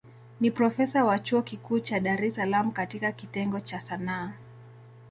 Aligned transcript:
Ni 0.39 0.51
profesa 0.51 1.03
wa 1.05 1.19
chuo 1.19 1.41
kikuu 1.41 1.79
cha 1.79 1.99
Dar 1.99 2.23
es 2.25 2.35
Salaam 2.35 2.71
katika 2.71 3.11
kitengo 3.11 3.59
cha 3.59 3.79
Sanaa. 3.79 4.33